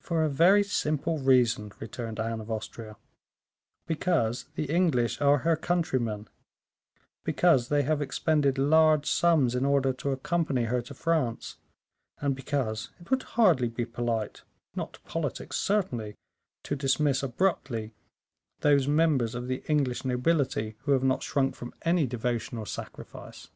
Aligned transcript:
"For 0.00 0.24
a 0.24 0.28
very 0.28 0.64
simple 0.64 1.18
reason," 1.20 1.70
returned 1.78 2.18
Anne 2.18 2.40
of 2.40 2.50
Austria; 2.50 2.96
"because 3.86 4.46
the 4.56 4.64
English 4.64 5.20
are 5.20 5.38
her 5.46 5.54
countrymen, 5.54 6.26
because 7.22 7.68
they 7.68 7.84
have 7.84 8.02
expended 8.02 8.58
large 8.58 9.06
sums 9.08 9.54
in 9.54 9.64
order 9.64 9.92
to 9.92 10.10
accompany 10.10 10.64
her 10.64 10.82
to 10.82 10.92
France, 10.92 11.58
and 12.18 12.34
because 12.34 12.90
it 12.98 13.10
would 13.12 13.22
hardly 13.38 13.68
be 13.68 13.84
polite 13.84 14.42
not 14.74 14.98
politic, 15.04 15.52
certainly 15.52 16.16
to 16.64 16.74
dismiss 16.74 17.22
abruptly 17.22 17.94
those 18.58 18.88
members 18.88 19.36
of 19.36 19.46
the 19.46 19.62
English 19.68 20.04
nobility 20.04 20.74
who 20.80 20.90
have 20.90 21.04
not 21.04 21.22
shrunk 21.22 21.54
from 21.54 21.72
any 21.82 22.08
devotion 22.08 22.58
or 22.58 22.66
sacrifice." 22.66 23.50